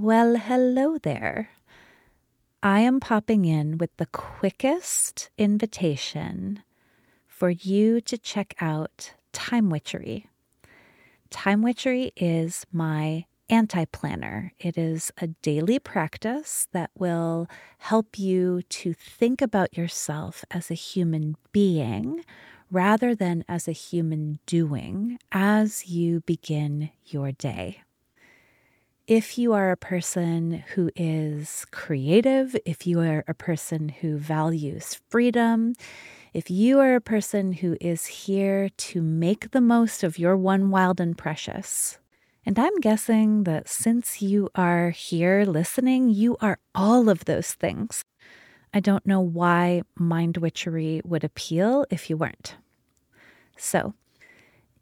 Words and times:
Well, 0.00 0.36
hello 0.36 0.96
there. 0.96 1.50
I 2.62 2.78
am 2.78 3.00
popping 3.00 3.44
in 3.44 3.78
with 3.78 3.90
the 3.96 4.06
quickest 4.06 5.28
invitation 5.36 6.62
for 7.26 7.50
you 7.50 8.00
to 8.02 8.16
check 8.16 8.54
out 8.60 9.14
Time 9.32 9.70
Witchery. 9.70 10.28
Time 11.30 11.62
Witchery 11.62 12.12
is 12.14 12.64
my 12.70 13.24
anti 13.50 13.86
planner. 13.86 14.52
It 14.60 14.78
is 14.78 15.10
a 15.18 15.26
daily 15.42 15.80
practice 15.80 16.68
that 16.70 16.92
will 16.96 17.48
help 17.78 18.20
you 18.20 18.62
to 18.68 18.92
think 18.92 19.42
about 19.42 19.76
yourself 19.76 20.44
as 20.52 20.70
a 20.70 20.74
human 20.74 21.34
being 21.50 22.24
rather 22.70 23.16
than 23.16 23.44
as 23.48 23.66
a 23.66 23.72
human 23.72 24.38
doing 24.46 25.18
as 25.32 25.88
you 25.88 26.20
begin 26.20 26.90
your 27.04 27.32
day. 27.32 27.82
If 29.08 29.38
you 29.38 29.54
are 29.54 29.70
a 29.70 29.76
person 29.78 30.64
who 30.74 30.90
is 30.94 31.64
creative, 31.70 32.54
if 32.66 32.86
you 32.86 33.00
are 33.00 33.24
a 33.26 33.32
person 33.32 33.88
who 33.88 34.18
values 34.18 35.00
freedom, 35.08 35.72
if 36.34 36.50
you 36.50 36.78
are 36.80 36.94
a 36.94 37.00
person 37.00 37.54
who 37.54 37.78
is 37.80 38.04
here 38.04 38.68
to 38.68 39.00
make 39.00 39.52
the 39.52 39.62
most 39.62 40.04
of 40.04 40.18
your 40.18 40.36
one 40.36 40.68
wild 40.68 41.00
and 41.00 41.16
precious, 41.16 41.96
and 42.44 42.58
I'm 42.58 42.78
guessing 42.80 43.44
that 43.44 43.66
since 43.66 44.20
you 44.20 44.50
are 44.54 44.90
here 44.90 45.46
listening, 45.46 46.10
you 46.10 46.36
are 46.42 46.58
all 46.74 47.08
of 47.08 47.24
those 47.24 47.54
things. 47.54 48.04
I 48.74 48.80
don't 48.80 49.06
know 49.06 49.22
why 49.22 49.84
mind 49.98 50.36
witchery 50.36 51.00
would 51.02 51.24
appeal 51.24 51.86
if 51.88 52.10
you 52.10 52.18
weren't. 52.18 52.56
So, 53.56 53.94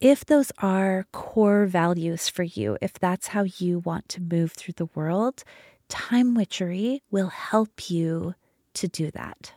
if 0.01 0.25
those 0.25 0.53
are 0.59 1.07
core 1.13 1.67
values 1.67 2.29
for 2.29 2.43
you, 2.43 2.77
if 2.81 2.95
that's 2.95 3.29
how 3.29 3.45
you 3.45 3.81
want 3.81 4.09
to 4.11 4.21
move 4.21 4.53
through 4.53 4.75
the 4.77 4.91
world, 4.95 5.45
time 5.89 6.35
witchery 6.35 7.03
will 7.11 7.29
help 7.29 7.91
you 7.91 8.35
to 8.75 8.89
do 8.89 9.11
that. 9.13 9.53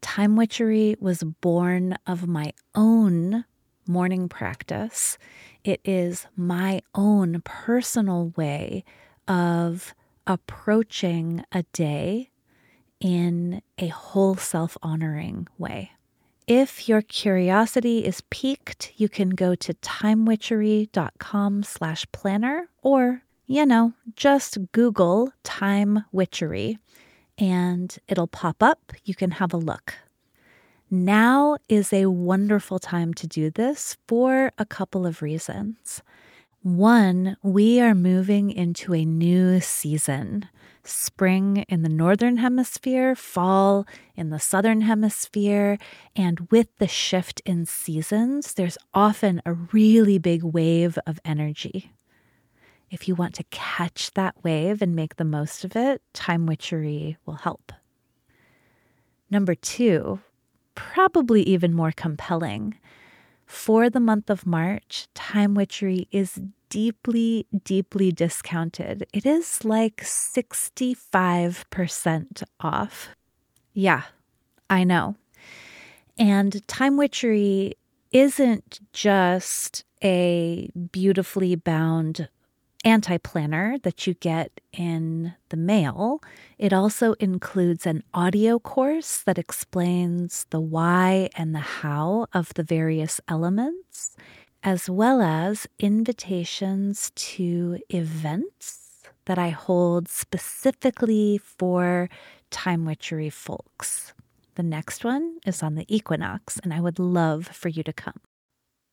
Time 0.00 0.36
witchery 0.36 0.96
was 0.98 1.22
born 1.22 1.96
of 2.06 2.26
my 2.26 2.52
own 2.74 3.44
morning 3.86 4.28
practice 4.28 5.18
it 5.64 5.80
is 5.84 6.26
my 6.36 6.80
own 6.94 7.42
personal 7.44 8.32
way 8.36 8.84
of 9.28 9.94
approaching 10.26 11.44
a 11.52 11.64
day 11.72 12.30
in 13.00 13.62
a 13.78 13.88
whole 13.88 14.36
self 14.36 14.76
honoring 14.82 15.46
way. 15.58 15.92
If 16.50 16.88
your 16.88 17.00
curiosity 17.00 18.04
is 18.04 18.22
piqued, 18.22 18.92
you 18.96 19.08
can 19.08 19.30
go 19.30 19.54
to 19.54 19.72
timewitchery.com 19.72 21.62
slash 21.62 22.06
planner 22.10 22.68
or, 22.82 23.22
you 23.46 23.64
know, 23.64 23.92
just 24.16 24.58
Google 24.72 25.32
time 25.44 26.06
witchery 26.10 26.78
and 27.38 27.96
it'll 28.08 28.26
pop 28.26 28.64
up. 28.64 28.92
You 29.04 29.14
can 29.14 29.30
have 29.30 29.54
a 29.54 29.58
look. 29.58 29.94
Now 30.90 31.56
is 31.68 31.92
a 31.92 32.06
wonderful 32.06 32.80
time 32.80 33.14
to 33.14 33.28
do 33.28 33.52
this 33.52 33.96
for 34.08 34.50
a 34.58 34.66
couple 34.66 35.06
of 35.06 35.22
reasons. 35.22 36.02
One, 36.62 37.36
we 37.44 37.80
are 37.80 37.94
moving 37.94 38.50
into 38.50 38.92
a 38.92 39.04
new 39.04 39.60
season. 39.60 40.48
Spring 40.82 41.58
in 41.68 41.82
the 41.82 41.88
northern 41.88 42.38
hemisphere, 42.38 43.14
fall 43.14 43.86
in 44.16 44.30
the 44.30 44.40
southern 44.40 44.80
hemisphere, 44.80 45.78
and 46.16 46.48
with 46.50 46.68
the 46.78 46.88
shift 46.88 47.40
in 47.44 47.66
seasons, 47.66 48.54
there's 48.54 48.78
often 48.94 49.42
a 49.44 49.52
really 49.52 50.18
big 50.18 50.42
wave 50.42 50.98
of 51.06 51.20
energy. 51.24 51.92
If 52.90 53.06
you 53.06 53.14
want 53.14 53.34
to 53.36 53.44
catch 53.50 54.10
that 54.12 54.42
wave 54.42 54.82
and 54.82 54.96
make 54.96 55.16
the 55.16 55.24
most 55.24 55.64
of 55.64 55.76
it, 55.76 56.02
time 56.12 56.46
witchery 56.46 57.18
will 57.24 57.34
help. 57.34 57.72
Number 59.30 59.54
two, 59.54 60.20
probably 60.74 61.42
even 61.42 61.74
more 61.74 61.92
compelling. 61.92 62.78
For 63.46 63.90
the 63.90 64.00
month 64.00 64.30
of 64.30 64.46
March, 64.46 65.08
Time 65.12 65.54
Witchery 65.54 66.08
is 66.10 66.40
deeply, 66.70 67.46
deeply 67.64 68.12
discounted. 68.12 69.06
It 69.12 69.26
is 69.26 69.64
like 69.64 69.96
65% 69.98 72.42
off. 72.60 73.08
Yeah, 73.74 74.04
I 74.70 74.84
know. 74.84 75.16
And 76.18 76.66
Time 76.66 76.96
Witchery 76.96 77.74
isn't 78.12 78.80
just 78.92 79.84
a 80.02 80.70
beautifully 80.92 81.56
bound 81.56 82.28
anti 82.84 83.18
planner 83.18 83.78
that 83.82 84.06
you 84.06 84.14
get 84.14 84.60
in 84.72 85.34
the 85.50 85.56
mail. 85.56 86.20
It 86.58 86.72
also 86.72 87.12
includes 87.14 87.86
an 87.86 88.02
audio 88.14 88.58
course 88.58 89.18
that 89.18 89.38
explains 89.38 90.46
the 90.50 90.60
why 90.60 91.28
and 91.36 91.54
the 91.54 91.58
how 91.58 92.26
of 92.32 92.54
the 92.54 92.62
various 92.62 93.20
elements, 93.28 94.16
as 94.62 94.90
well 94.90 95.22
as 95.22 95.66
invitations 95.78 97.12
to 97.14 97.78
events 97.88 99.02
that 99.24 99.38
I 99.38 99.50
hold 99.50 100.08
specifically 100.08 101.38
for 101.38 102.08
time 102.50 102.84
witchery 102.84 103.30
folks. 103.30 104.12
The 104.56 104.62
next 104.62 105.04
one 105.04 105.38
is 105.46 105.62
on 105.62 105.74
the 105.76 105.86
equinox, 105.88 106.58
and 106.62 106.74
I 106.74 106.80
would 106.80 106.98
love 106.98 107.46
for 107.46 107.68
you 107.68 107.82
to 107.84 107.92
come. 107.92 108.20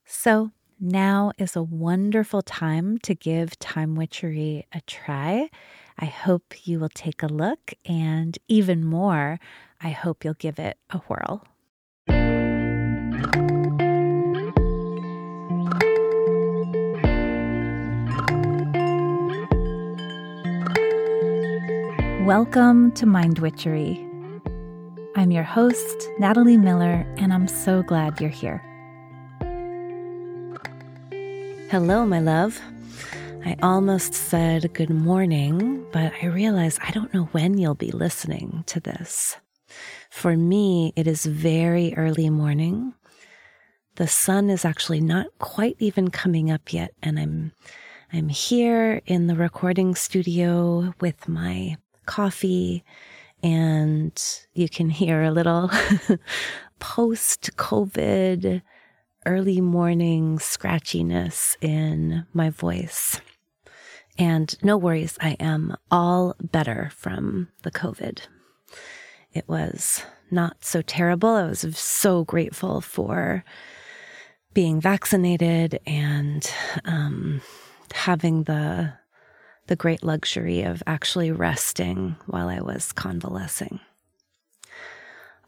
So, 0.05 0.51
now 0.79 1.31
is 1.39 1.55
a 1.55 1.63
wonderful 1.63 2.44
time 2.44 2.99
to 2.99 3.16
give 3.16 3.57
Time 3.57 3.95
Witchery 3.95 4.67
a 4.72 4.81
try. 4.81 5.49
I 5.97 6.05
hope 6.05 6.67
you 6.67 6.79
will 6.79 6.89
take 6.89 7.23
a 7.23 7.28
look, 7.28 7.73
and 7.84 8.38
even 8.47 8.85
more, 8.85 9.39
I 9.81 9.89
hope 9.89 10.23
you'll 10.23 10.35
give 10.35 10.59
it 10.59 10.78
a 10.91 10.99
whirl. 10.99 11.44
Welcome 22.27 22.91
to 22.95 23.05
Mind 23.05 23.39
Witchery. 23.39 24.05
I'm 25.15 25.31
your 25.31 25.45
host, 25.45 26.09
Natalie 26.19 26.57
Miller, 26.57 27.07
and 27.15 27.31
I'm 27.31 27.47
so 27.47 27.83
glad 27.83 28.19
you're 28.19 28.29
here. 28.29 28.57
Hello, 31.71 32.05
my 32.05 32.19
love. 32.19 32.59
I 33.45 33.55
almost 33.63 34.13
said 34.13 34.73
good 34.73 34.89
morning, 34.89 35.85
but 35.93 36.11
I 36.21 36.25
realize 36.25 36.77
I 36.81 36.91
don't 36.91 37.13
know 37.13 37.29
when 37.31 37.57
you'll 37.57 37.75
be 37.75 37.91
listening 37.91 38.66
to 38.67 38.81
this. 38.81 39.37
For 40.09 40.35
me, 40.35 40.91
it 40.97 41.07
is 41.07 41.25
very 41.25 41.93
early 41.95 42.29
morning. 42.29 42.93
The 43.95 44.09
sun 44.09 44.49
is 44.49 44.66
actually 44.66 44.99
not 44.99 45.27
quite 45.39 45.77
even 45.79 46.09
coming 46.09 46.51
up 46.51 46.73
yet, 46.73 46.91
and 47.01 47.17
I'm 47.17 47.53
I'm 48.11 48.27
here 48.27 49.01
in 49.05 49.27
the 49.27 49.35
recording 49.35 49.95
studio 49.95 50.93
with 50.99 51.29
my 51.29 51.77
coffee 52.07 52.84
and 53.44 54.19
you 54.53 54.68
can 54.68 54.90
hear 54.90 55.22
a 55.22 55.31
little 55.31 55.69
post 56.79 57.51
COVID 57.56 58.62
early 59.25 59.62
morning 59.62 60.40
scratchiness 60.40 61.56
in 61.62 62.25
my 62.34 62.50
voice. 62.50 63.22
And 64.17 64.56
no 64.63 64.78
worries, 64.78 65.17
I 65.22 65.35
am 65.40 65.75
all 65.91 66.35
better 66.41 66.90
from 66.96 67.50
the 67.62 67.72
COVID. 67.72 68.22
It 69.34 69.47
was 69.47 70.03
not 70.31 70.63
so 70.66 70.81
terrible. 70.81 71.29
I 71.29 71.46
was 71.46 71.78
so 71.78 72.23
grateful 72.23 72.81
for 72.81 73.44
being 74.53 74.81
vaccinated 74.81 75.79
and 75.85 76.51
um, 76.85 77.41
having 77.94 78.44
the 78.44 78.94
the 79.67 79.75
great 79.75 80.03
luxury 80.03 80.63
of 80.63 80.81
actually 80.88 81.31
resting 81.31 82.16
while 82.25 82.49
I 82.49 82.61
was 82.61 82.91
convalescing. 82.91 83.79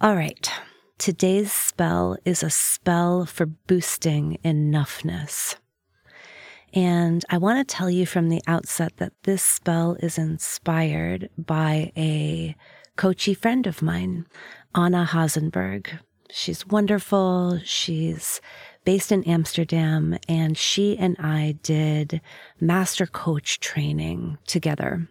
All 0.01 0.15
right. 0.15 0.49
Today's 0.97 1.51
spell 1.51 2.17
is 2.25 2.43
a 2.43 2.49
spell 2.49 3.25
for 3.25 3.45
boosting 3.45 4.37
enoughness. 4.43 5.55
And 6.73 7.25
I 7.29 7.37
want 7.37 7.65
to 7.67 7.75
tell 7.75 7.89
you 7.89 8.05
from 8.05 8.29
the 8.29 8.41
outset 8.47 8.97
that 8.97 9.13
this 9.23 9.41
spell 9.41 9.95
is 10.01 10.17
inspired 10.17 11.29
by 11.37 11.91
a 11.97 12.55
coachy 12.95 13.33
friend 13.33 13.65
of 13.65 13.81
mine, 13.81 14.27
Anna 14.75 15.07
Hazenberg. 15.09 15.87
She's 16.29 16.67
wonderful. 16.67 17.59
She's 17.63 18.39
based 18.89 19.11
in 19.11 19.23
Amsterdam, 19.25 20.17
and 20.27 20.57
she 20.57 20.97
and 20.97 21.15
I 21.19 21.59
did 21.61 22.21
master 22.59 23.05
coach 23.05 23.59
training 23.59 24.39
together 24.47 25.07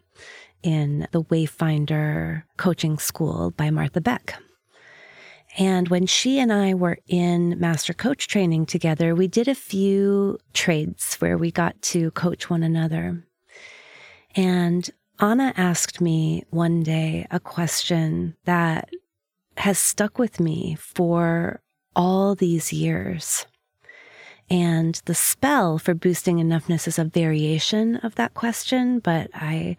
in 0.64 1.06
the 1.12 1.22
Wayfinder 1.22 2.42
coaching 2.56 2.98
school 2.98 3.52
by 3.52 3.70
Martha 3.70 4.00
Beck. 4.00 4.34
And 5.56 5.86
when 5.90 6.06
she 6.06 6.40
and 6.40 6.52
I 6.52 6.74
were 6.74 6.98
in 7.06 7.56
master 7.60 7.94
coach 7.94 8.26
training 8.26 8.66
together, 8.66 9.14
we 9.14 9.28
did 9.28 9.46
a 9.46 9.54
few 9.54 10.40
trades 10.54 11.14
where 11.20 11.38
we 11.38 11.52
got 11.52 11.80
to 11.82 12.10
coach 12.10 12.50
one 12.50 12.64
another. 12.64 13.24
And 14.34 14.90
Anna 15.20 15.52
asked 15.56 16.00
me 16.00 16.42
one 16.50 16.82
day 16.82 17.28
a 17.30 17.38
question 17.38 18.34
that 18.44 18.90
has 19.56 19.78
stuck 19.78 20.18
with 20.18 20.40
me 20.40 20.76
for 20.80 21.60
all 21.94 22.34
these 22.34 22.72
years. 22.72 23.46
And 24.50 25.00
the 25.04 25.14
spell 25.14 25.78
for 25.78 25.94
boosting 25.94 26.38
enoughness 26.38 26.88
is 26.88 26.98
a 26.98 27.04
variation 27.04 27.96
of 27.96 28.14
that 28.14 28.34
question, 28.34 28.98
but 28.98 29.30
I 29.34 29.76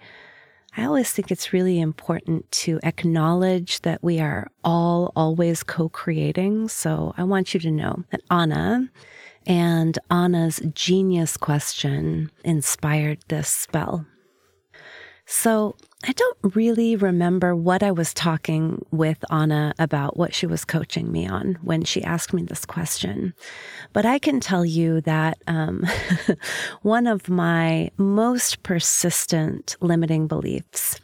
I 0.78 0.86
always 0.86 1.12
think 1.12 1.32
it's 1.32 1.52
really 1.52 1.80
important 1.80 2.50
to 2.52 2.80
acknowledge 2.84 3.82
that 3.82 4.04
we 4.04 4.20
are 4.20 4.50
all 4.64 5.12
always 5.16 5.64
co-creating. 5.64 6.70
So 6.70 7.14
I 7.18 7.24
want 7.24 7.54
you 7.54 7.60
to 7.62 7.72
know 7.72 8.04
that 8.12 8.22
Anna 8.30 8.90
and 9.48 9.98
Anna's 10.12 10.62
genius 10.74 11.38
question 11.38 12.30
inspired 12.44 13.20
this 13.30 13.50
spell. 13.50 14.06
So 15.26 15.76
I 16.06 16.14
don't 16.14 16.56
really 16.56 16.96
remember 16.96 17.54
what 17.54 17.84
I 17.84 17.92
was 17.92 18.14
talking 18.14 18.86
with 18.90 19.24
Anna 19.30 19.74
about 19.78 20.16
what 20.16 20.34
she 20.34 20.48
was 20.48 20.64
coaching 20.64 21.12
me 21.12 21.28
on 21.28 21.58
when 21.62 21.84
she 21.84 22.02
asked 22.04 22.34
me 22.34 22.44
this 22.44 22.66
question. 22.66 23.34
But 23.92 24.06
I 24.06 24.18
can 24.18 24.40
tell 24.40 24.64
you 24.64 25.02
that 25.02 25.40
um, 25.46 25.86
one 26.84 27.06
of 27.06 27.28
my 27.28 27.92
most 27.98 28.64
persistent 28.64 29.76
limiting 29.82 30.28
beliefs 30.28 31.02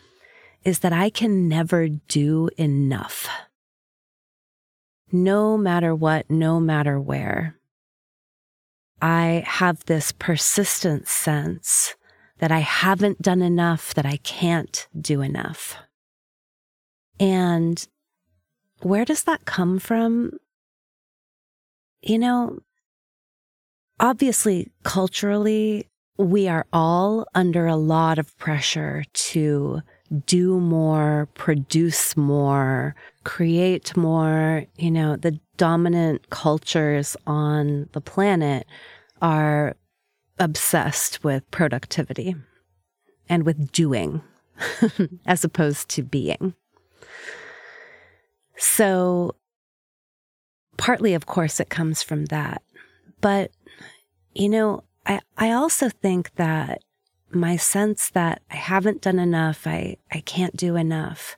is 0.63 0.79
that 0.79 0.93
I 0.93 1.09
can 1.09 1.49
never 1.49 1.89
do 1.89 2.49
enough. 2.57 3.27
No 5.11 5.57
matter 5.57 5.93
what, 5.93 6.29
no 6.29 6.61
matter 6.61 6.99
where. 7.01 7.57
I 9.01 9.43
have 9.45 9.83
this 9.85 10.13
persistent 10.13 11.09
sense 11.09 11.95
that 12.39 12.51
I 12.51 12.59
haven't 12.59 13.21
done 13.21 13.41
enough, 13.41 13.93
that 13.93 14.05
I 14.05 14.17
can't 14.17 14.87
do 14.99 15.21
enough. 15.21 15.77
And 17.19 17.85
where 18.81 19.05
does 19.05 19.23
that 19.23 19.45
come 19.45 19.79
from? 19.79 20.33
You 22.01 22.19
know, 22.19 22.59
obviously, 23.99 24.69
culturally, 24.83 25.87
we 26.17 26.47
are 26.47 26.65
all 26.71 27.25
under 27.33 27.67
a 27.67 27.75
lot 27.75 28.19
of 28.19 28.37
pressure 28.37 29.03
to 29.13 29.81
do 30.25 30.59
more, 30.59 31.27
produce 31.33 32.15
more, 32.15 32.95
create 33.23 33.97
more. 33.97 34.65
You 34.77 34.91
know, 34.91 35.15
the 35.15 35.39
dominant 35.57 36.29
cultures 36.29 37.17
on 37.25 37.89
the 37.93 38.01
planet 38.01 38.67
are 39.21 39.75
obsessed 40.39 41.23
with 41.23 41.49
productivity 41.51 42.35
and 43.29 43.45
with 43.45 43.71
doing 43.71 44.21
as 45.25 45.43
opposed 45.43 45.89
to 45.89 46.03
being. 46.03 46.53
So, 48.57 49.35
partly, 50.77 51.13
of 51.13 51.25
course, 51.25 51.59
it 51.59 51.69
comes 51.69 52.01
from 52.01 52.25
that. 52.25 52.61
But, 53.21 53.51
you 54.33 54.49
know, 54.49 54.83
I, 55.05 55.19
I 55.37 55.51
also 55.51 55.89
think 55.89 56.35
that 56.35 56.81
my 57.31 57.57
sense 57.57 58.09
that 58.11 58.41
I 58.49 58.55
haven't 58.55 59.01
done 59.01 59.19
enough, 59.19 59.67
I, 59.67 59.97
I 60.11 60.21
can't 60.21 60.55
do 60.55 60.75
enough, 60.75 61.35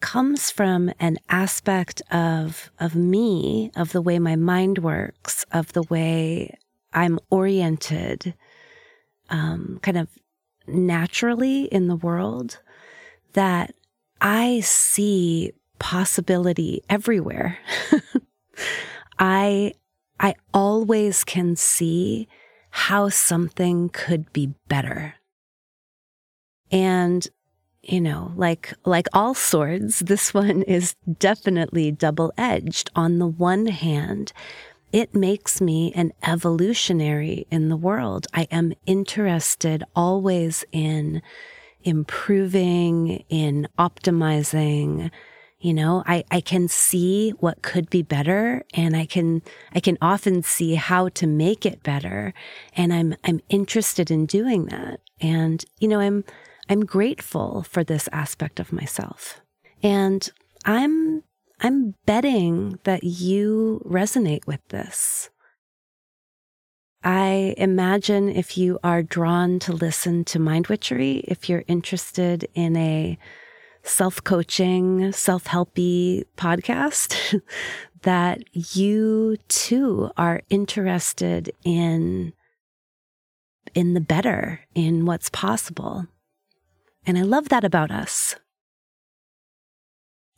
comes 0.00 0.50
from 0.50 0.92
an 1.00 1.18
aspect 1.28 2.02
of, 2.10 2.70
of 2.78 2.94
me, 2.94 3.70
of 3.76 3.92
the 3.92 4.02
way 4.02 4.18
my 4.18 4.36
mind 4.36 4.78
works, 4.78 5.44
of 5.52 5.72
the 5.72 5.82
way 5.84 6.56
I'm 6.92 7.18
oriented 7.30 8.34
um, 9.30 9.78
kind 9.82 9.96
of 9.96 10.08
naturally 10.66 11.64
in 11.64 11.88
the 11.88 11.96
world 11.96 12.58
that 13.32 13.74
I 14.20 14.60
see 14.60 15.52
possibility 15.78 16.82
everywhere. 16.88 17.58
I 19.18 19.74
I 20.20 20.34
always 20.54 21.24
can 21.24 21.56
see 21.56 22.28
how 22.70 23.08
something 23.08 23.88
could 23.88 24.32
be 24.32 24.54
better. 24.68 25.16
And 26.70 27.26
you 27.82 28.00
know, 28.00 28.32
like 28.36 28.72
like 28.84 29.08
all 29.12 29.34
swords, 29.34 30.00
this 30.00 30.32
one 30.42 30.62
is 30.62 30.94
definitely 31.18 31.90
double-edged. 31.90 32.90
On 32.94 33.18
the 33.18 33.26
one 33.26 33.66
hand, 33.66 34.32
it 34.92 35.14
makes 35.14 35.60
me 35.60 35.92
an 35.94 36.12
evolutionary 36.22 37.46
in 37.50 37.70
the 37.70 37.76
world. 37.76 38.26
I 38.34 38.46
am 38.50 38.74
interested 38.86 39.82
always 39.96 40.64
in 40.70 41.22
improving, 41.82 43.24
in 43.28 43.68
optimizing. 43.78 45.10
You 45.60 45.74
know, 45.74 46.02
I, 46.06 46.24
I 46.30 46.40
can 46.40 46.68
see 46.68 47.30
what 47.30 47.62
could 47.62 47.88
be 47.88 48.02
better 48.02 48.64
and 48.74 48.96
I 48.96 49.06
can, 49.06 49.42
I 49.74 49.80
can 49.80 49.96
often 50.02 50.42
see 50.42 50.74
how 50.74 51.08
to 51.10 51.26
make 51.26 51.64
it 51.64 51.82
better. 51.82 52.34
And 52.76 52.92
I'm, 52.92 53.14
I'm 53.24 53.40
interested 53.48 54.10
in 54.10 54.26
doing 54.26 54.66
that. 54.66 55.00
And, 55.20 55.64
you 55.78 55.88
know, 55.88 56.00
I'm, 56.00 56.24
I'm 56.68 56.84
grateful 56.84 57.62
for 57.62 57.82
this 57.82 58.08
aspect 58.12 58.60
of 58.60 58.72
myself. 58.72 59.40
And 59.82 60.28
I'm 60.64 61.22
I'm 61.64 61.94
betting 62.06 62.80
that 62.82 63.04
you 63.04 63.82
resonate 63.88 64.48
with 64.48 64.66
this. 64.70 65.30
I 67.04 67.54
imagine 67.56 68.28
if 68.28 68.58
you 68.58 68.80
are 68.82 69.04
drawn 69.04 69.60
to 69.60 69.72
listen 69.72 70.24
to 70.24 70.40
Mind 70.40 70.66
Witchery, 70.66 71.18
if 71.28 71.48
you're 71.48 71.64
interested 71.68 72.48
in 72.54 72.76
a 72.76 73.16
self 73.84 74.24
coaching, 74.24 75.12
self 75.12 75.44
helpy 75.44 76.24
podcast, 76.36 77.40
that 78.02 78.42
you 78.52 79.36
too 79.46 80.10
are 80.16 80.42
interested 80.50 81.52
in, 81.64 82.32
in 83.72 83.94
the 83.94 84.00
better, 84.00 84.62
in 84.74 85.06
what's 85.06 85.30
possible. 85.30 86.08
And 87.06 87.16
I 87.16 87.22
love 87.22 87.50
that 87.50 87.62
about 87.62 87.92
us 87.92 88.34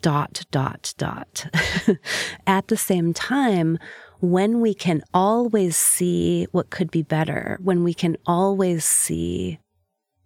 dot, 0.04 0.44
dot, 0.50 0.92
dot. 0.98 1.46
At 2.46 2.68
the 2.68 2.76
same 2.76 3.14
time, 3.14 3.78
when 4.20 4.60
we 4.60 4.74
can 4.74 5.02
always 5.14 5.78
see 5.78 6.46
what 6.52 6.68
could 6.68 6.90
be 6.90 7.00
better, 7.00 7.58
when 7.62 7.82
we 7.82 7.94
can 7.94 8.18
always 8.26 8.84
see 8.84 9.60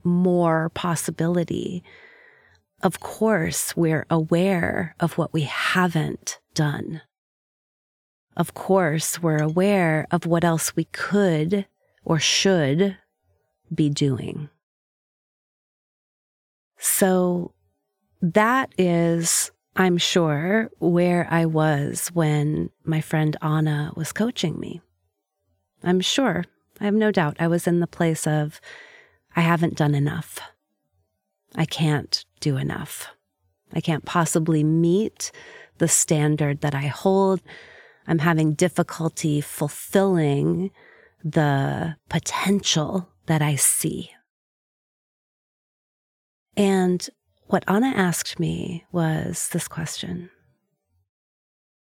more 0.02 0.70
possibility, 0.70 1.84
of 2.82 2.98
course, 2.98 3.76
we're 3.76 4.04
aware 4.10 4.96
of 4.98 5.16
what 5.16 5.32
we 5.32 5.42
haven't 5.42 6.40
done. 6.54 7.02
Of 8.36 8.54
course, 8.54 9.22
we're 9.22 9.40
aware 9.40 10.08
of 10.10 10.26
what 10.26 10.42
else 10.42 10.74
we 10.74 10.86
could 10.86 11.66
or 12.04 12.18
should 12.18 12.96
be 13.72 13.90
doing. 13.90 14.48
So 16.78 17.52
that 18.20 18.72
is 18.76 19.52
I'm 19.78 19.96
sure, 19.96 20.70
where 20.80 21.28
I 21.30 21.46
was 21.46 22.08
when 22.08 22.70
my 22.84 23.00
friend 23.00 23.36
Anna 23.40 23.92
was 23.94 24.12
coaching 24.12 24.58
me. 24.58 24.80
I'm 25.84 26.00
sure, 26.00 26.44
I 26.80 26.84
have 26.86 26.94
no 26.94 27.12
doubt, 27.12 27.36
I 27.38 27.46
was 27.46 27.68
in 27.68 27.78
the 27.78 27.86
place 27.86 28.26
of, 28.26 28.60
I 29.36 29.40
haven't 29.42 29.76
done 29.76 29.94
enough. 29.94 30.40
I 31.54 31.64
can't 31.64 32.24
do 32.40 32.56
enough. 32.56 33.06
I 33.72 33.80
can't 33.80 34.04
possibly 34.04 34.64
meet 34.64 35.30
the 35.78 35.86
standard 35.86 36.60
that 36.62 36.74
I 36.74 36.88
hold. 36.88 37.40
I'm 38.08 38.18
having 38.18 38.54
difficulty 38.54 39.40
fulfilling 39.40 40.72
the 41.22 41.94
potential 42.08 43.08
that 43.26 43.42
I 43.42 43.54
see. 43.54 44.10
And 46.56 47.08
what 47.48 47.64
Anna 47.66 47.88
asked 47.88 48.38
me 48.38 48.84
was 48.92 49.48
this 49.52 49.68
question 49.68 50.30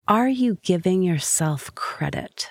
Are 0.08 0.28
you 0.28 0.58
giving 0.62 1.02
yourself 1.02 1.74
credit? 1.74 2.48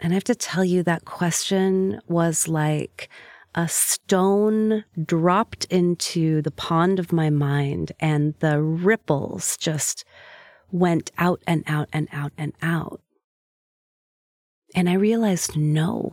And 0.00 0.12
I 0.12 0.14
have 0.14 0.24
to 0.24 0.34
tell 0.34 0.64
you, 0.64 0.82
that 0.82 1.04
question 1.04 2.00
was 2.06 2.48
like 2.48 3.08
a 3.54 3.66
stone 3.66 4.84
dropped 5.02 5.64
into 5.66 6.42
the 6.42 6.50
pond 6.50 6.98
of 6.98 7.12
my 7.12 7.30
mind, 7.30 7.92
and 7.98 8.34
the 8.40 8.60
ripples 8.60 9.56
just 9.56 10.04
went 10.70 11.10
out 11.16 11.40
and 11.46 11.64
out 11.66 11.88
and 11.92 12.08
out 12.12 12.32
and 12.36 12.52
out. 12.60 13.00
And 14.74 14.90
I 14.90 14.94
realized 14.94 15.56
no, 15.56 16.12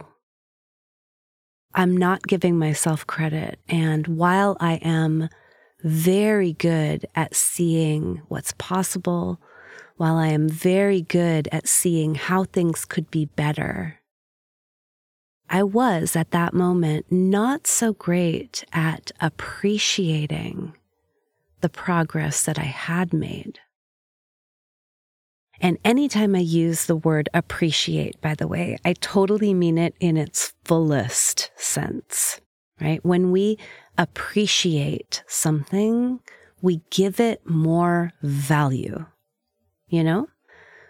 I'm 1.75 1.97
not 1.97 2.27
giving 2.27 2.57
myself 2.57 3.05
credit. 3.07 3.59
And 3.67 4.07
while 4.07 4.57
I 4.59 4.75
am 4.75 5.29
very 5.83 6.53
good 6.53 7.05
at 7.15 7.35
seeing 7.35 8.21
what's 8.27 8.53
possible, 8.57 9.41
while 9.97 10.15
I 10.17 10.27
am 10.27 10.47
very 10.47 11.01
good 11.01 11.49
at 11.51 11.67
seeing 11.67 12.15
how 12.15 12.45
things 12.45 12.85
could 12.85 13.09
be 13.11 13.25
better, 13.25 13.99
I 15.49 15.63
was 15.63 16.15
at 16.15 16.31
that 16.31 16.53
moment 16.53 17.11
not 17.11 17.67
so 17.67 17.93
great 17.93 18.63
at 18.73 19.11
appreciating 19.19 20.73
the 21.61 21.69
progress 21.69 22.43
that 22.43 22.57
I 22.57 22.63
had 22.63 23.13
made. 23.13 23.59
And 25.63 25.77
anytime 25.85 26.35
I 26.35 26.39
use 26.39 26.87
the 26.87 26.97
word 26.97 27.29
appreciate, 27.33 28.19
by 28.19 28.35
the 28.35 28.49
way, 28.49 28.77
I 28.83 28.91
totally 28.99 29.53
mean 29.53 29.77
it 29.77 29.95
in 30.01 30.17
its 30.17 30.53
fullest 30.65 31.51
sense, 31.55 32.41
right? 32.81 33.03
When 33.05 33.31
we 33.31 33.57
appreciate 33.97 35.23
something, 35.25 36.19
we 36.61 36.81
give 36.89 37.21
it 37.21 37.49
more 37.49 38.11
value. 38.21 39.05
You 39.87 40.03
know, 40.03 40.27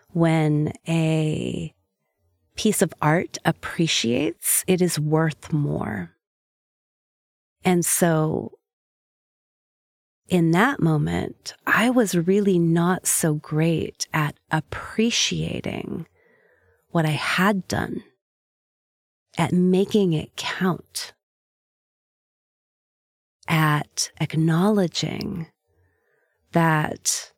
when 0.10 0.74
a 0.88 1.72
piece 2.56 2.82
of 2.82 2.96
art 3.00 3.38
appreciates, 3.46 4.64
it 4.66 4.82
is 4.82 5.00
worth 5.00 5.54
more. 5.54 6.16
And 7.64 7.86
so 7.86 8.54
in 10.34 10.50
that 10.50 10.80
moment, 10.80 11.54
I 11.68 11.92
was 11.92 12.16
really 12.16 12.58
not 12.58 13.06
so 13.06 13.36
great 13.36 14.08
at 14.12 14.36
appreciating 14.50 16.08
what 16.90 17.06
I 17.06 17.12
had 17.12 17.68
done, 17.68 18.04
at 19.38 19.52
making 19.54 20.14
it 20.14 20.36
count, 20.36 21.14
at 23.48 24.10
acknowledging 24.20 25.50
that 26.54 27.32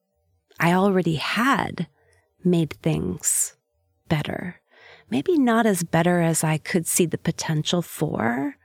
I 0.58 0.72
already 0.72 1.16
had 1.16 1.88
made 2.46 2.76
things 2.82 3.58
better. 4.08 4.62
Maybe 5.10 5.38
not 5.38 5.66
as 5.66 5.84
better 5.84 6.22
as 6.22 6.46
I 6.46 6.58
could 6.58 6.88
see 6.88 7.06
the 7.06 7.18
potential 7.18 7.82
for, 7.82 8.56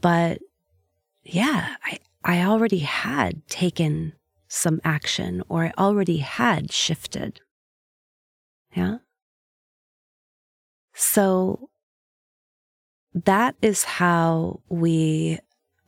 but 0.00 0.40
yeah, 1.22 1.76
I, 1.84 2.00
I 2.24 2.42
already 2.42 2.80
had 2.80 3.46
taken 3.48 4.12
some 4.48 4.80
action 4.84 5.42
or 5.48 5.66
I 5.66 5.72
already 5.78 6.18
had 6.18 6.72
shifted. 6.72 7.40
Yeah. 8.74 8.98
So 10.92 11.70
that 13.14 13.54
is 13.62 13.84
how 13.84 14.60
we, 14.68 15.38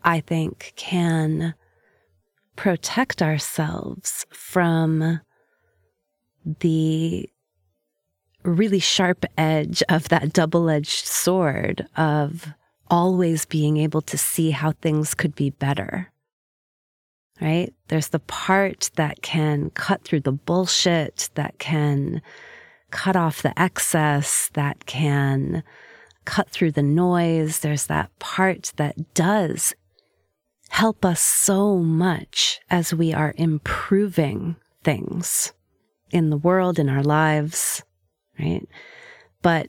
I 0.05 0.21
think, 0.21 0.73
can 0.77 1.55
protect 2.57 3.23
ourselves 3.23 4.25
from 4.31 5.21
the 6.61 7.29
really 8.43 8.79
sharp 8.79 9.25
edge 9.37 9.83
of 9.89 10.09
that 10.09 10.33
double 10.33 10.69
edged 10.69 11.07
sword 11.07 11.87
of 11.97 12.49
always 12.91 13.45
being 13.45 13.77
able 13.77 14.03
to 14.03 14.19
see 14.19 14.51
how 14.51 14.73
things 14.73 15.15
could 15.15 15.35
be 15.35 15.51
better 15.51 16.12
right? 17.43 17.75
There's 17.89 18.09
the 18.09 18.21
part 18.21 18.91
that 18.95 19.21
can 19.21 19.71
cut 19.71 20.05
through 20.05 20.21
the 20.21 20.33
bullshit, 20.33 21.29
that 21.35 21.59
can 21.59 22.23
cut 22.93 23.17
off 23.17 23.43
the 23.43 23.59
excess, 23.61 24.49
that 24.53 24.87
can 24.87 25.65
cut 26.25 26.49
through 26.51 26.71
the 26.71 26.85
noise. 26.85 27.59
There's 27.59 27.87
that 27.87 28.17
part 28.21 28.73
that 28.77 29.15
does 29.15 29.75
help 30.69 31.05
us 31.05 31.21
so 31.21 31.79
much 31.79 32.61
as 32.71 32.95
we 32.95 33.13
are 33.13 33.35
improving 33.37 34.55
things 34.85 35.53
in 36.13 36.31
the 36.31 36.37
world, 36.37 36.79
in 36.79 36.89
our 36.89 37.03
lives, 37.03 37.83
right? 38.39 38.67
But 39.43 39.69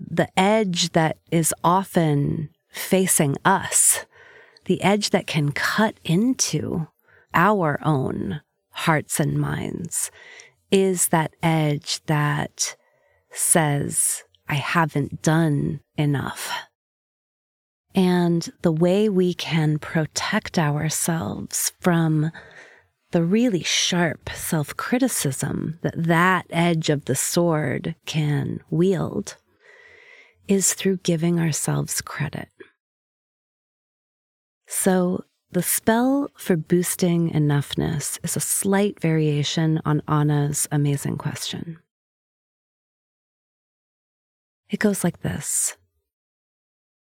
the 0.00 0.28
edge 0.38 0.92
that 0.92 1.18
is 1.30 1.52
often 1.62 2.48
facing 2.70 3.36
us 3.44 4.06
the 4.66 4.82
edge 4.82 5.10
that 5.10 5.26
can 5.26 5.52
cut 5.52 5.98
into 6.04 6.88
our 7.34 7.78
own 7.84 8.40
hearts 8.70 9.18
and 9.18 9.38
minds 9.38 10.10
is 10.70 11.08
that 11.08 11.34
edge 11.42 12.00
that 12.06 12.76
says, 13.30 14.22
I 14.48 14.54
haven't 14.54 15.22
done 15.22 15.80
enough. 15.96 16.50
And 17.94 18.48
the 18.62 18.72
way 18.72 19.08
we 19.08 19.32
can 19.32 19.78
protect 19.78 20.58
ourselves 20.58 21.72
from 21.80 22.30
the 23.12 23.22
really 23.22 23.62
sharp 23.62 24.28
self 24.34 24.76
criticism 24.76 25.78
that 25.82 25.94
that 25.96 26.46
edge 26.50 26.90
of 26.90 27.06
the 27.06 27.14
sword 27.14 27.94
can 28.04 28.60
wield 28.68 29.36
is 30.48 30.74
through 30.74 30.98
giving 30.98 31.40
ourselves 31.40 32.00
credit. 32.00 32.48
So, 34.66 35.24
the 35.52 35.62
spell 35.62 36.28
for 36.36 36.56
boosting 36.56 37.30
enoughness 37.30 38.18
is 38.24 38.36
a 38.36 38.40
slight 38.40 39.00
variation 39.00 39.80
on 39.84 40.02
Anna's 40.08 40.66
amazing 40.72 41.18
question. 41.18 41.78
It 44.68 44.80
goes 44.80 45.04
like 45.04 45.20
this 45.20 45.76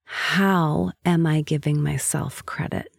How 0.05 0.91
am 1.03 1.25
I 1.25 1.41
giving 1.41 1.81
myself 1.81 2.45
credit? 2.45 2.91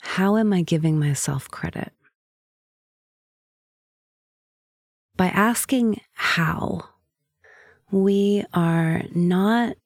How 0.00 0.36
am 0.36 0.52
I 0.52 0.62
giving 0.62 0.98
myself 0.98 1.48
credit? 1.50 1.92
By 5.16 5.26
asking 5.28 6.00
how, 6.14 6.88
we 7.90 8.44
are 8.54 9.02
not 9.14 9.76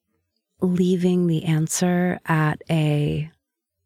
leaving 0.61 1.27
the 1.27 1.43
answer 1.45 2.19
at 2.25 2.61
a, 2.69 3.29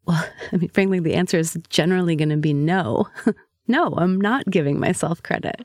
well, 0.06 0.24
I 0.52 0.56
mean, 0.56 0.70
frankly, 0.70 1.00
the 1.00 1.14
answer 1.14 1.38
is 1.38 1.58
generally 1.68 2.16
going 2.16 2.30
to 2.30 2.36
be 2.36 2.54
no. 2.54 3.08
no, 3.66 3.94
I'm 3.96 4.20
not 4.20 4.50
giving 4.50 4.78
myself 4.78 5.22
credit. 5.22 5.64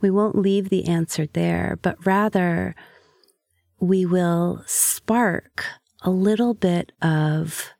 We 0.00 0.10
won't 0.10 0.36
leave 0.36 0.68
the 0.68 0.86
answer 0.86 1.26
there, 1.26 1.78
but 1.82 2.04
rather 2.04 2.74
we 3.80 4.04
will 4.04 4.62
spark 4.66 5.64
a 6.02 6.10
little 6.10 6.54
bit 6.54 6.92
of 7.02 7.70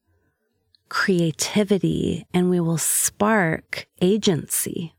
creativity 0.89 2.27
and 2.33 2.49
we 2.49 2.61
will 2.61 2.79
spark 2.79 3.87
agency. 4.01 4.95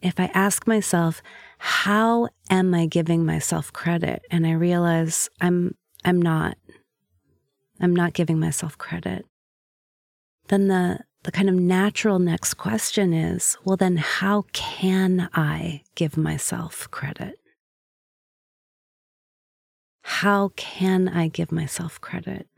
If 0.00 0.18
I 0.18 0.30
ask 0.34 0.66
myself, 0.66 1.22
how 1.58 2.28
am 2.50 2.74
I 2.74 2.86
giving 2.86 3.24
myself 3.24 3.72
credit? 3.72 4.22
And 4.30 4.46
I 4.46 4.52
realize 4.52 5.28
I'm 5.40 5.76
I'm 6.04 6.20
not. 6.20 6.56
I'm 7.80 7.94
not 7.94 8.12
giving 8.12 8.38
myself 8.38 8.78
credit. 8.78 9.26
Then 10.48 10.68
the, 10.68 11.00
the 11.24 11.32
kind 11.32 11.48
of 11.48 11.54
natural 11.54 12.18
next 12.18 12.54
question 12.54 13.12
is 13.12 13.56
well, 13.64 13.76
then 13.76 13.96
how 13.96 14.44
can 14.52 15.28
I 15.34 15.82
give 15.94 16.16
myself 16.16 16.88
credit? 16.90 17.38
How 20.02 20.52
can 20.56 21.08
I 21.08 21.28
give 21.28 21.52
myself 21.52 22.00
credit? 22.00 22.48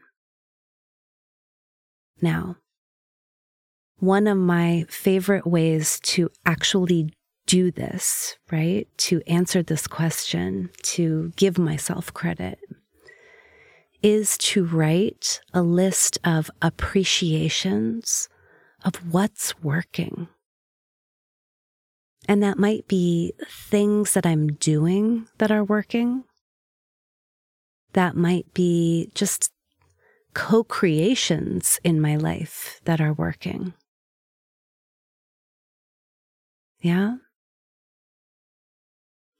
Now, 2.20 2.56
one 3.98 4.26
of 4.26 4.38
my 4.38 4.86
favorite 4.88 5.46
ways 5.46 6.00
to 6.04 6.30
actually 6.44 7.10
do 7.46 7.70
this, 7.70 8.36
right? 8.50 8.88
To 8.96 9.20
answer 9.26 9.62
this 9.62 9.86
question, 9.86 10.70
to 10.82 11.32
give 11.36 11.58
myself 11.58 12.12
credit, 12.14 12.58
is 14.04 14.36
to 14.36 14.62
write 14.66 15.40
a 15.54 15.62
list 15.62 16.18
of 16.22 16.50
appreciations 16.60 18.28
of 18.84 18.96
what's 19.14 19.58
working. 19.62 20.28
And 22.28 22.42
that 22.42 22.58
might 22.58 22.86
be 22.86 23.32
things 23.48 24.12
that 24.12 24.26
I'm 24.26 24.48
doing 24.48 25.26
that 25.38 25.50
are 25.50 25.64
working. 25.64 26.24
That 27.94 28.14
might 28.14 28.52
be 28.52 29.10
just 29.14 29.50
co 30.34 30.64
creations 30.64 31.80
in 31.82 31.98
my 31.98 32.16
life 32.16 32.82
that 32.84 33.00
are 33.00 33.14
working. 33.14 33.72
Yeah? 36.82 37.16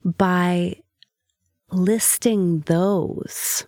By 0.02 0.76
listing 1.71 2.61
those 2.61 3.66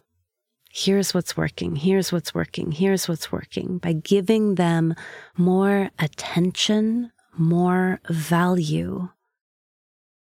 here's 0.77 1.15
what's 1.15 1.39
working, 1.39 1.75
here's 1.75 2.13
what's 2.13 2.35
working, 2.35 2.71
here's 2.71 3.09
what's 3.09 3.33
working, 3.33 3.79
by 3.79 3.95
giving 3.95 4.57
them 4.57 4.95
more 5.35 5.91
attention, 5.99 7.11
more 7.39 7.99
value. 8.11 9.09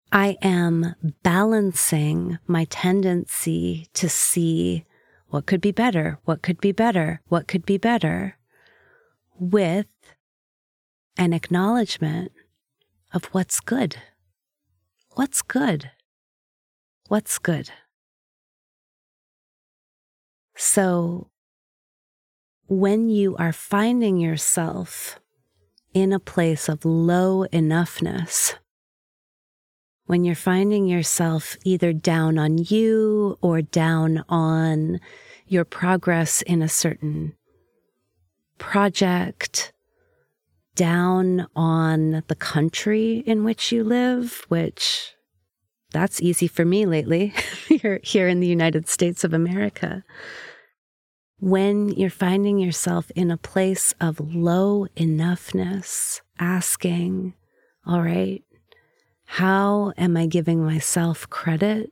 I 0.09 0.37
am 0.41 0.95
balancing 1.21 2.39
my 2.47 2.63
tendency 2.63 3.89
to 3.95 4.07
see 4.07 4.85
what 5.27 5.45
could 5.45 5.59
be 5.59 5.73
better, 5.73 6.17
what 6.23 6.41
could 6.41 6.61
be 6.61 6.71
better, 6.71 7.19
what 7.27 7.49
could 7.49 7.65
be 7.65 7.77
better, 7.77 8.37
with 9.37 9.87
an 11.17 11.33
acknowledgement 11.33 12.31
of 13.13 13.25
what's 13.33 13.59
good. 13.59 13.97
What's 15.15 15.41
good? 15.41 15.91
What's 17.09 17.37
good? 17.37 17.69
So, 20.57 21.29
when 22.67 23.09
you 23.09 23.35
are 23.37 23.53
finding 23.53 24.17
yourself 24.17 25.19
in 25.93 26.11
a 26.11 26.19
place 26.19 26.67
of 26.67 26.83
low 26.83 27.45
enoughness, 27.53 28.55
when 30.07 30.23
you're 30.23 30.33
finding 30.33 30.87
yourself 30.87 31.57
either 31.63 31.93
down 31.93 32.39
on 32.39 32.57
you 32.57 33.37
or 33.39 33.61
down 33.61 34.23
on 34.27 34.99
your 35.47 35.63
progress 35.63 36.41
in 36.41 36.63
a 36.63 36.69
certain 36.69 37.35
project, 38.57 39.73
down 40.73 41.45
on 41.55 42.23
the 42.27 42.35
country 42.35 43.19
in 43.27 43.43
which 43.43 43.71
you 43.71 43.83
live, 43.83 44.43
which 44.47 45.13
that's 45.91 46.21
easy 46.21 46.47
for 46.47 46.65
me 46.65 46.85
lately 46.85 47.33
here, 47.67 47.99
here 48.03 48.27
in 48.27 48.39
the 48.39 48.47
United 48.47 48.87
States 48.87 49.23
of 49.23 49.33
America. 49.33 50.03
When 51.39 51.89
you're 51.89 52.09
finding 52.09 52.57
yourself 52.57 53.11
in 53.15 53.29
a 53.29 53.37
place 53.37 53.93
of 54.01 54.19
low 54.19 54.87
enoughness, 54.95 56.21
asking, 56.39 57.35
all 57.85 58.01
right, 58.01 58.43
how 59.25 59.93
am 59.97 60.17
I 60.17 60.25
giving 60.25 60.65
myself 60.65 61.29
credit? 61.29 61.91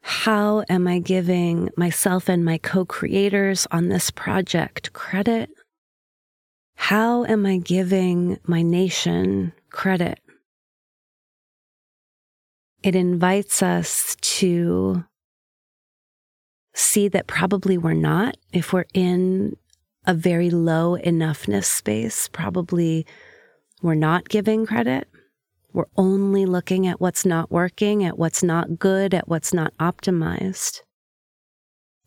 How 0.00 0.64
am 0.68 0.88
I 0.88 0.98
giving 0.98 1.70
myself 1.76 2.28
and 2.28 2.44
my 2.44 2.58
co 2.58 2.84
creators 2.84 3.66
on 3.70 3.88
this 3.88 4.10
project 4.10 4.92
credit? 4.92 5.50
How 6.76 7.24
am 7.24 7.44
I 7.44 7.58
giving 7.58 8.38
my 8.44 8.62
nation 8.62 9.52
credit? 9.70 10.20
It 12.82 12.94
invites 12.94 13.62
us 13.62 14.16
to 14.20 15.04
see 16.74 17.08
that 17.08 17.26
probably 17.26 17.76
we're 17.76 17.92
not. 17.92 18.36
If 18.52 18.72
we're 18.72 18.86
in 18.94 19.56
a 20.06 20.14
very 20.14 20.48
low 20.50 20.96
enoughness 20.96 21.64
space, 21.64 22.28
probably 22.28 23.04
we're 23.82 23.94
not 23.94 24.28
giving 24.28 24.64
credit. 24.64 25.08
We're 25.72 25.84
only 25.96 26.46
looking 26.46 26.86
at 26.86 27.00
what's 27.00 27.26
not 27.26 27.50
working, 27.50 28.04
at 28.04 28.18
what's 28.18 28.42
not 28.42 28.78
good, 28.78 29.12
at 29.12 29.28
what's 29.28 29.52
not 29.52 29.76
optimized. 29.78 30.80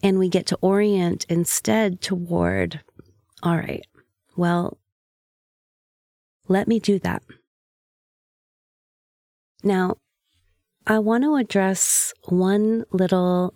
And 0.02 0.18
we 0.18 0.30
get 0.30 0.48
to 0.48 0.58
orient 0.62 1.26
instead 1.30 2.02
toward, 2.02 2.82
all 3.44 3.58
right, 3.58 3.86
well, 4.36 4.80
let 6.48 6.68
me 6.68 6.80
do 6.80 6.98
that. 7.00 7.22
Now, 9.64 9.98
I 10.88 11.00
want 11.00 11.24
to 11.24 11.36
address 11.36 12.14
one 12.28 12.86
little 12.92 13.54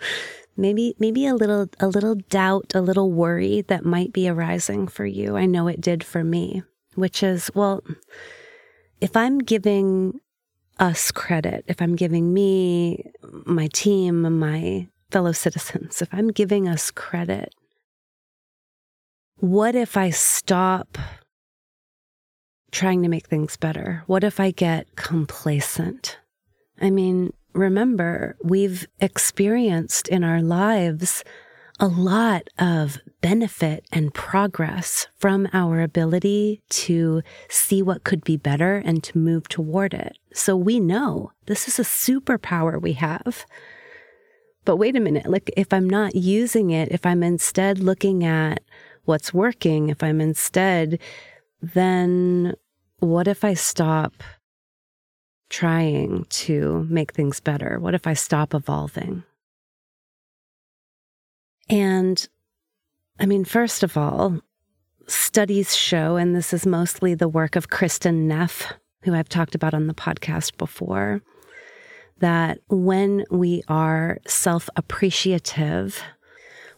maybe 0.56 0.94
maybe 0.98 1.26
a 1.26 1.34
little 1.34 1.68
a 1.78 1.86
little 1.86 2.16
doubt, 2.28 2.72
a 2.74 2.80
little 2.80 3.12
worry 3.12 3.62
that 3.62 3.84
might 3.84 4.12
be 4.12 4.28
arising 4.28 4.88
for 4.88 5.06
you. 5.06 5.36
I 5.36 5.46
know 5.46 5.68
it 5.68 5.80
did 5.80 6.02
for 6.02 6.24
me, 6.24 6.62
which 6.94 7.22
is, 7.22 7.50
well, 7.54 7.82
if 9.00 9.16
I'm 9.16 9.38
giving 9.38 10.20
us 10.78 11.10
credit, 11.10 11.64
if 11.68 11.80
I'm 11.80 11.96
giving 11.96 12.34
me, 12.34 13.04
my 13.44 13.68
team, 13.68 14.38
my 14.38 14.88
fellow 15.10 15.32
citizens, 15.32 16.02
if 16.02 16.08
I'm 16.12 16.28
giving 16.28 16.68
us 16.68 16.90
credit, 16.90 17.54
what 19.36 19.74
if 19.74 19.96
I 19.96 20.10
stop 20.10 20.98
trying 22.72 23.02
to 23.02 23.08
make 23.08 23.26
things 23.26 23.56
better? 23.56 24.02
What 24.06 24.24
if 24.24 24.40
I 24.40 24.50
get 24.50 24.96
complacent? 24.96 26.18
I 26.80 26.90
mean, 26.90 27.32
remember, 27.52 28.36
we've 28.42 28.86
experienced 29.00 30.08
in 30.08 30.24
our 30.24 30.42
lives 30.42 31.24
a 31.78 31.86
lot 31.86 32.48
of 32.58 32.98
benefit 33.20 33.84
and 33.92 34.14
progress 34.14 35.08
from 35.18 35.46
our 35.52 35.82
ability 35.82 36.62
to 36.70 37.22
see 37.48 37.82
what 37.82 38.04
could 38.04 38.24
be 38.24 38.36
better 38.36 38.78
and 38.78 39.02
to 39.04 39.18
move 39.18 39.48
toward 39.48 39.92
it. 39.92 40.16
So 40.32 40.56
we 40.56 40.80
know 40.80 41.32
this 41.46 41.68
is 41.68 41.78
a 41.78 41.82
superpower 41.82 42.80
we 42.80 42.94
have. 42.94 43.44
But 44.64 44.76
wait 44.76 44.96
a 44.96 45.00
minute, 45.00 45.26
like 45.26 45.50
if 45.56 45.72
I'm 45.72 45.88
not 45.88 46.14
using 46.14 46.70
it, 46.70 46.90
if 46.90 47.04
I'm 47.04 47.22
instead 47.22 47.78
looking 47.78 48.24
at 48.24 48.62
what's 49.04 49.34
working, 49.34 49.90
if 49.90 50.02
I'm 50.02 50.20
instead, 50.20 50.98
then 51.60 52.54
what 52.98 53.28
if 53.28 53.44
I 53.44 53.54
stop 53.54 54.14
trying 55.48 56.24
to 56.28 56.86
make 56.88 57.12
things 57.12 57.40
better? 57.40 57.78
What 57.78 57.94
if 57.94 58.06
I 58.06 58.14
stop 58.14 58.54
evolving? 58.54 59.24
And 61.68 62.26
I 63.18 63.26
mean, 63.26 63.44
first 63.44 63.82
of 63.82 63.96
all, 63.96 64.40
studies 65.06 65.74
show, 65.74 66.16
and 66.16 66.34
this 66.34 66.52
is 66.52 66.66
mostly 66.66 67.14
the 67.14 67.28
work 67.28 67.56
of 67.56 67.70
Kristin 67.70 68.26
Neff, 68.26 68.72
who 69.02 69.14
I've 69.14 69.28
talked 69.28 69.54
about 69.54 69.74
on 69.74 69.86
the 69.86 69.94
podcast 69.94 70.56
before, 70.58 71.22
that 72.18 72.58
when 72.68 73.24
we 73.30 73.62
are 73.68 74.18
self 74.26 74.68
appreciative, 74.76 76.02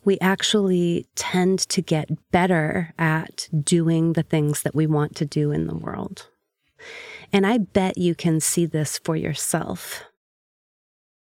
we 0.04 0.18
actually 0.20 1.07
tend 1.16 1.59
to 1.61 1.83
get 1.83 2.09
better 2.31 2.94
at 2.98 3.48
doing 3.62 4.12
the 4.12 4.22
things 4.22 4.62
that 4.62 4.74
we 4.74 4.87
want 4.87 5.16
to 5.16 5.26
do 5.26 5.50
in 5.50 5.66
the 5.66 5.76
world. 5.76 6.28
And 7.33 7.47
I 7.47 7.59
bet 7.59 7.99
you 7.99 8.14
can 8.14 8.41
see 8.41 8.67
this 8.67 8.99
for 8.99 9.17
yourself. 9.17 10.05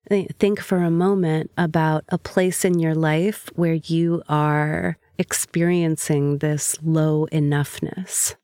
Think 0.09 0.59
for 0.59 0.77
a 0.77 0.91
moment 0.91 1.51
about 1.57 2.05
a 2.09 2.17
place 2.17 2.65
in 2.65 2.79
your 2.79 2.95
life 2.95 3.49
where 3.55 3.75
you 3.75 4.23
are 4.27 4.97
experiencing 5.17 6.39
this 6.39 6.77
low 6.81 7.27
enoughness. 7.27 8.35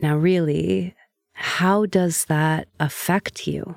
Now, 0.00 0.16
really, 0.16 0.94
how 1.32 1.86
does 1.86 2.24
that 2.26 2.68
affect 2.80 3.46
you? 3.46 3.76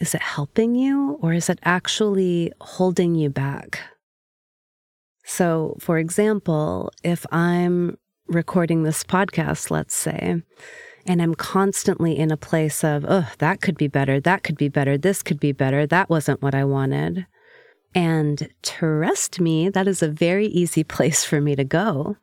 Is 0.00 0.14
it 0.14 0.22
helping 0.22 0.74
you 0.74 1.18
or 1.22 1.32
is 1.32 1.48
it 1.48 1.58
actually 1.64 2.52
holding 2.60 3.14
you 3.14 3.30
back? 3.30 3.80
So, 5.24 5.76
for 5.80 5.98
example, 5.98 6.90
if 7.02 7.24
I'm 7.32 7.96
recording 8.26 8.82
this 8.82 9.04
podcast, 9.04 9.70
let's 9.70 9.94
say, 9.94 10.42
and 11.06 11.20
I'm 11.20 11.34
constantly 11.34 12.18
in 12.18 12.30
a 12.30 12.36
place 12.36 12.82
of, 12.82 13.04
oh, 13.06 13.30
that 13.38 13.60
could 13.60 13.76
be 13.76 13.88
better, 13.88 14.20
that 14.20 14.42
could 14.42 14.56
be 14.56 14.68
better, 14.68 14.96
this 14.96 15.22
could 15.22 15.38
be 15.38 15.52
better, 15.52 15.86
that 15.86 16.08
wasn't 16.08 16.42
what 16.42 16.54
I 16.54 16.64
wanted. 16.64 17.26
And 17.94 18.48
trust 18.62 19.40
me, 19.40 19.68
that 19.68 19.86
is 19.86 20.02
a 20.02 20.08
very 20.08 20.46
easy 20.46 20.84
place 20.94 21.24
for 21.24 21.40
me 21.40 21.54
to 21.56 21.64
go. 21.64 22.16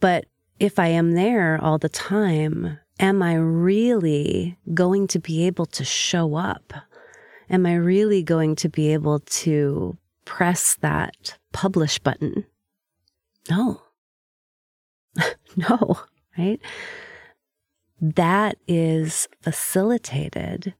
But 0.00 0.26
if 0.58 0.78
I 0.78 0.88
am 0.88 1.12
there 1.12 1.58
all 1.62 1.78
the 1.78 1.88
time, 1.88 2.78
am 2.98 3.22
I 3.22 3.34
really 3.34 4.58
going 4.72 5.06
to 5.08 5.18
be 5.18 5.46
able 5.46 5.66
to 5.66 5.84
show 5.84 6.36
up? 6.36 6.72
Am 7.50 7.66
I 7.66 7.74
really 7.74 8.22
going 8.22 8.56
to 8.56 8.68
be 8.68 8.92
able 8.92 9.20
to 9.20 9.98
press 10.24 10.76
that 10.80 11.36
publish 11.52 11.98
button? 11.98 12.46
No. 13.50 13.82
no, 15.56 15.98
right? 16.36 16.60
That 18.00 18.56
is 18.66 19.28
facilitated 19.40 20.74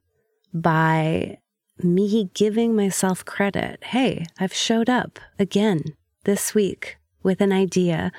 by 0.52 1.38
me 1.82 2.30
giving 2.34 2.76
myself 2.76 3.24
credit. 3.24 3.82
Hey, 3.84 4.26
I've 4.38 4.54
showed 4.54 4.88
up 4.88 5.18
again 5.38 5.82
this 6.24 6.54
week 6.54 6.96
with 7.22 7.40
an 7.40 7.52
idea, 7.52 8.12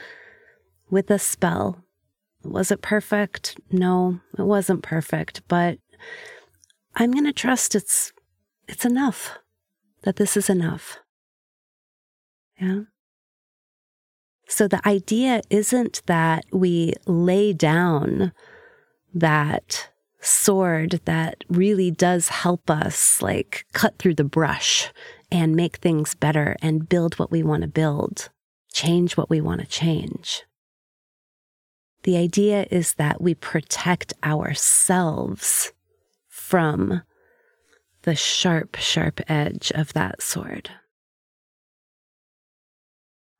with 0.89 1.09
a 1.09 1.19
spell. 1.19 1.83
Was 2.43 2.71
it 2.71 2.81
perfect? 2.81 3.59
No, 3.71 4.19
it 4.37 4.43
wasn't 4.43 4.83
perfect, 4.83 5.41
but 5.47 5.79
I'm 6.95 7.11
going 7.11 7.25
to 7.25 7.33
trust 7.33 7.75
it's 7.75 8.11
it's 8.67 8.85
enough. 8.85 9.37
That 10.03 10.17
this 10.17 10.37
is 10.37 10.49
enough. 10.49 10.99
Yeah. 12.59 12.81
So 14.47 14.67
the 14.67 14.85
idea 14.87 15.41
isn't 15.49 16.01
that 16.05 16.45
we 16.51 16.93
lay 17.05 17.53
down 17.53 18.31
that 19.13 19.89
sword 20.19 21.01
that 21.05 21.43
really 21.49 21.91
does 21.91 22.29
help 22.29 22.69
us 22.69 23.21
like 23.21 23.65
cut 23.73 23.97
through 23.97 24.15
the 24.15 24.23
brush 24.23 24.91
and 25.31 25.55
make 25.55 25.77
things 25.77 26.15
better 26.15 26.55
and 26.61 26.89
build 26.89 27.15
what 27.15 27.31
we 27.31 27.43
want 27.43 27.61
to 27.61 27.67
build, 27.67 28.29
change 28.73 29.17
what 29.17 29.29
we 29.29 29.41
want 29.41 29.61
to 29.61 29.67
change. 29.67 30.43
The 32.03 32.17
idea 32.17 32.67
is 32.69 32.95
that 32.95 33.21
we 33.21 33.33
protect 33.33 34.13
ourselves 34.23 35.73
from 36.27 37.01
the 38.03 38.15
sharp, 38.15 38.75
sharp 38.75 39.19
edge 39.27 39.71
of 39.73 39.93
that 39.93 40.21
sword. 40.21 40.69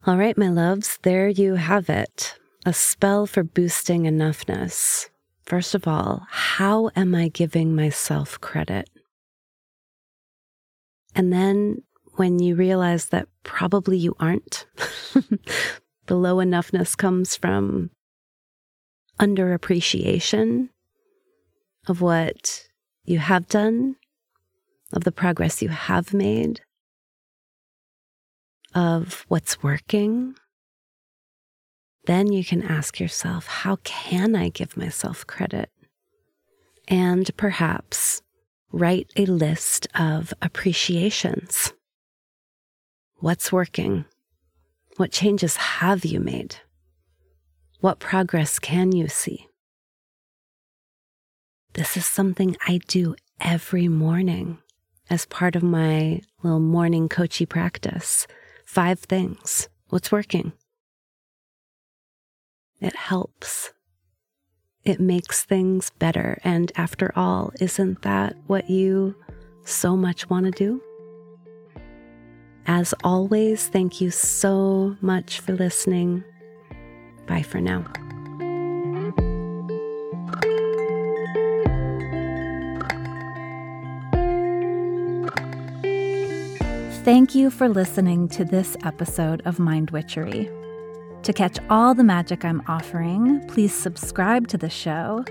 All 0.07 0.17
right, 0.17 0.37
my 0.37 0.49
loves, 0.49 0.99
there 1.01 1.29
you 1.29 1.55
have 1.55 1.89
it. 1.89 2.37
A 2.63 2.73
spell 2.73 3.25
for 3.25 3.43
boosting 3.43 4.03
enoughness. 4.03 5.09
First 5.41 5.73
of 5.73 5.87
all, 5.87 6.27
how 6.29 6.91
am 6.95 7.15
I 7.15 7.29
giving 7.29 7.73
myself 7.75 8.39
credit? 8.39 8.87
And 11.15 11.33
then 11.33 11.81
when 12.17 12.37
you 12.37 12.53
realize 12.53 13.07
that 13.07 13.27
probably 13.41 13.97
you 13.97 14.15
aren't, 14.19 14.67
the 16.05 16.15
low 16.15 16.35
enoughness 16.35 16.95
comes 16.95 17.35
from 17.35 17.89
underappreciation 19.19 20.69
of 21.87 22.01
what 22.01 22.67
you 23.05 23.17
have 23.17 23.47
done, 23.47 23.95
of 24.93 25.03
the 25.03 25.11
progress 25.11 25.63
you 25.63 25.69
have 25.69 26.13
made, 26.13 26.61
of 28.75 29.25
what's 29.29 29.63
working, 29.63 30.35
then 32.05 32.31
you 32.31 32.43
can 32.43 32.61
ask 32.61 32.99
yourself, 32.99 33.47
how 33.47 33.77
can 33.77 34.35
I 34.35 34.49
give 34.49 34.77
myself 34.77 35.25
credit? 35.25 35.71
And 36.87 37.35
perhaps 37.37 38.21
write 38.71 39.09
a 39.15 39.25
list 39.25 39.87
of 39.95 40.33
appreciations. 40.41 41.73
What's 43.15 43.51
working? 43.51 44.05
What 44.97 45.11
changes 45.11 45.55
have 45.55 46.05
you 46.05 46.19
made? 46.19 46.57
What 47.79 47.99
progress 47.99 48.59
can 48.59 48.91
you 48.91 49.07
see? 49.07 49.47
This 51.73 51.97
is 51.97 52.05
something 52.05 52.55
I 52.67 52.79
do 52.87 53.15
every 53.39 53.87
morning 53.87 54.59
as 55.09 55.25
part 55.25 55.55
of 55.55 55.63
my 55.63 56.21
little 56.43 56.59
morning 56.59 57.09
coachy 57.09 57.45
practice. 57.45 58.27
Five 58.65 58.99
things. 58.99 59.69
What's 59.89 60.11
working? 60.11 60.51
It 62.81 62.95
helps. 62.95 63.71
It 64.83 64.99
makes 64.99 65.43
things 65.43 65.91
better. 65.91 66.39
And 66.43 66.71
after 66.75 67.11
all, 67.15 67.53
isn't 67.59 68.01
that 68.01 68.35
what 68.47 68.69
you 68.69 69.15
so 69.63 69.95
much 69.95 70.29
want 70.29 70.45
to 70.45 70.51
do? 70.51 70.81
As 72.67 72.93
always, 73.03 73.67
thank 73.67 74.01
you 74.01 74.11
so 74.11 74.97
much 75.01 75.39
for 75.39 75.53
listening. 75.53 76.23
Bye 77.27 77.43
for 77.43 77.61
now. 77.61 77.85
Thank 87.05 87.35
you 87.35 87.51
for 87.51 87.69
listening 87.69 88.27
to 88.29 88.43
this 88.43 88.75
episode 88.83 89.43
of 89.45 89.59
Mind 89.59 89.91
Witchery. 89.91 90.49
To 91.21 91.33
catch 91.33 91.59
all 91.69 91.93
the 91.93 92.03
magic 92.03 92.43
I'm 92.43 92.63
offering, 92.67 93.47
please 93.47 93.75
subscribe 93.75 94.47
to 94.47 94.57
the 94.57 94.71
show. 94.71 95.23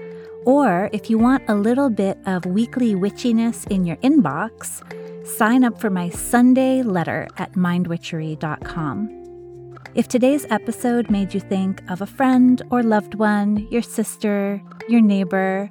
Or 0.46 0.88
if 0.92 1.10
you 1.10 1.18
want 1.18 1.42
a 1.48 1.56
little 1.56 1.90
bit 1.90 2.16
of 2.26 2.46
weekly 2.46 2.94
witchiness 2.94 3.68
in 3.72 3.84
your 3.84 3.96
inbox, 3.96 4.86
sign 5.26 5.64
up 5.64 5.80
for 5.80 5.90
my 5.90 6.10
Sunday 6.10 6.84
letter 6.84 7.26
at 7.38 7.54
mindwitchery.com. 7.54 9.76
If 9.96 10.06
today's 10.06 10.46
episode 10.50 11.10
made 11.10 11.34
you 11.34 11.40
think 11.40 11.82
of 11.90 12.00
a 12.00 12.06
friend 12.06 12.62
or 12.70 12.84
loved 12.84 13.16
one, 13.16 13.66
your 13.72 13.82
sister, 13.82 14.62
your 14.88 15.00
neighbor, 15.00 15.68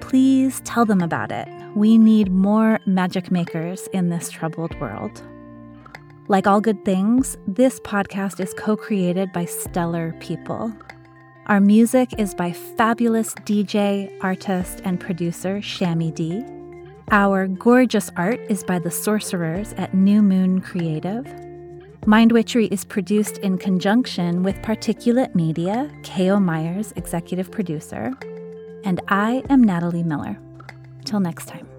please 0.00 0.60
tell 0.64 0.84
them 0.84 1.02
about 1.02 1.30
it. 1.30 1.46
We 1.76 1.98
need 1.98 2.32
more 2.32 2.80
magic 2.84 3.30
makers 3.30 3.86
in 3.92 4.08
this 4.08 4.28
troubled 4.28 4.74
world. 4.80 5.22
Like 6.28 6.48
all 6.48 6.60
good 6.60 6.84
things, 6.84 7.36
this 7.46 7.78
podcast 7.80 8.40
is 8.40 8.52
co 8.54 8.76
created 8.76 9.32
by 9.32 9.44
stellar 9.44 10.12
people. 10.18 10.72
Our 11.46 11.60
music 11.60 12.18
is 12.18 12.34
by 12.34 12.50
fabulous 12.50 13.32
DJ, 13.34 14.12
artist, 14.20 14.80
and 14.84 14.98
producer 14.98 15.58
Shammy 15.58 16.12
D. 16.12 16.44
Our 17.12 17.46
gorgeous 17.46 18.10
art 18.16 18.40
is 18.48 18.64
by 18.64 18.80
the 18.80 18.90
sorcerers 18.90 19.72
at 19.74 19.94
New 19.94 20.20
Moon 20.20 20.60
Creative. 20.60 21.24
Mind 22.06 22.32
Witchery 22.32 22.66
is 22.66 22.84
produced 22.84 23.38
in 23.38 23.56
conjunction 23.56 24.42
with 24.42 24.56
Particulate 24.62 25.36
Media, 25.36 25.88
K.O. 26.02 26.40
Myers, 26.40 26.92
executive 26.96 27.52
producer. 27.52 28.12
And 28.82 29.00
I 29.06 29.44
am 29.48 29.62
Natalie 29.62 30.02
Miller. 30.02 30.36
Till 31.04 31.20
next 31.20 31.46
time. 31.46 31.75